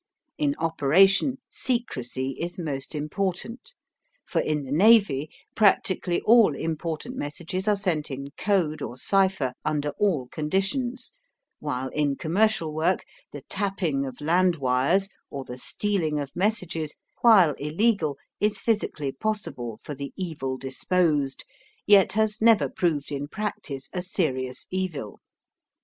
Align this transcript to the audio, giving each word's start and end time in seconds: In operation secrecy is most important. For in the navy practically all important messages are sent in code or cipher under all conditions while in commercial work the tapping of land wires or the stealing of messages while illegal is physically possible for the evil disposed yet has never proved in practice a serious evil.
In 0.39 0.55
operation 0.57 1.37
secrecy 1.51 2.31
is 2.39 2.57
most 2.57 2.95
important. 2.95 3.75
For 4.25 4.41
in 4.41 4.63
the 4.63 4.71
navy 4.71 5.29
practically 5.53 6.21
all 6.21 6.55
important 6.55 7.15
messages 7.15 7.67
are 7.67 7.75
sent 7.75 8.09
in 8.09 8.31
code 8.31 8.81
or 8.81 8.97
cipher 8.97 9.53
under 9.63 9.89
all 9.99 10.27
conditions 10.29 11.13
while 11.59 11.89
in 11.89 12.15
commercial 12.15 12.73
work 12.73 13.03
the 13.31 13.43
tapping 13.43 14.03
of 14.07 14.21
land 14.21 14.55
wires 14.55 15.07
or 15.29 15.45
the 15.45 15.59
stealing 15.59 16.19
of 16.19 16.35
messages 16.35 16.95
while 17.21 17.53
illegal 17.59 18.17
is 18.39 18.57
physically 18.57 19.11
possible 19.11 19.77
for 19.83 19.93
the 19.93 20.11
evil 20.17 20.57
disposed 20.57 21.45
yet 21.85 22.13
has 22.13 22.41
never 22.41 22.67
proved 22.69 23.11
in 23.11 23.27
practice 23.27 23.87
a 23.93 24.01
serious 24.01 24.65
evil. 24.71 25.19